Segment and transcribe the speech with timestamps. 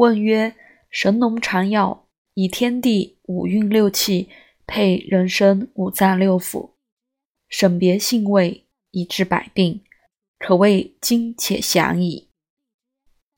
[0.00, 0.56] 问曰
[0.88, 4.30] ：“神农尝药，以天地五运六气
[4.66, 6.70] 配人身五脏六腑，
[7.50, 9.84] 审别性味，以治百病，
[10.38, 12.30] 可谓精且详矣。”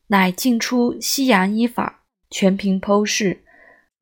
[0.07, 3.43] 乃尽出西洋医法，全凭剖视，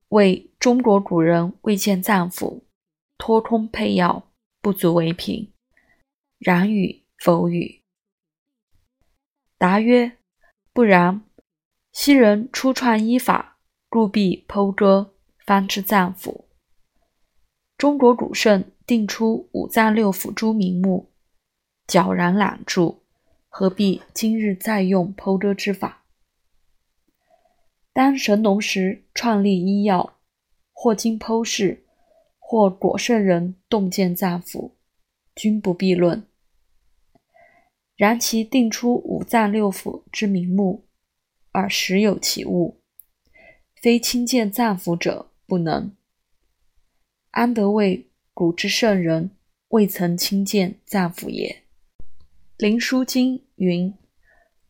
[0.09, 2.65] 为中国古人未见脏腑，
[3.17, 4.31] 托空配药，
[4.61, 5.51] 不足为凭。
[6.39, 7.83] 然与否与？
[9.57, 10.19] 答曰：
[10.75, 11.25] 不然。
[12.03, 13.59] 昔人初创医法，
[13.91, 15.13] 故必剖割，
[15.45, 16.47] 方知脏腑。
[17.77, 21.11] 中国古圣定出五脏六腑诸名目，
[21.87, 23.01] 皎然览著，
[23.51, 26.07] 何必今日再用剖割之法？
[27.93, 30.15] 当神农时创立医药，
[30.73, 31.85] 或经剖视，
[32.39, 34.71] 或果圣人洞见脏腑，
[35.35, 36.27] 均不必论。
[37.95, 40.87] 然其定出五脏六腑之名目。
[41.53, 42.81] 而实有其物，
[43.75, 45.95] 非亲见脏腑者不能。
[47.31, 49.31] 安得谓古之圣人
[49.69, 51.63] 未曾亲见脏腑也？
[52.57, 53.95] 灵枢经云：“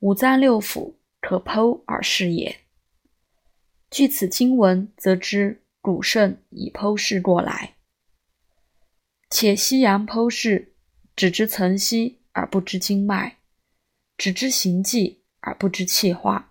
[0.01, 2.61] 五脏六腑可剖而视也。”
[3.91, 7.75] 据此经文，则知古圣已剖视过来。
[9.29, 10.75] 且西洋剖视，
[11.17, 13.39] 只知层析而不知经脉，
[14.17, 16.50] 只知形迹而不知气化。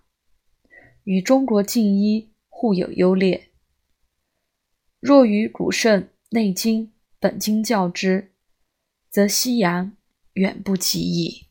[1.10, 3.50] 与中国近医互有优劣。
[5.00, 6.86] 若与古圣《内经》
[7.20, 8.32] 本经较之，
[9.10, 9.98] 则西洋
[10.34, 11.48] 远不及矣。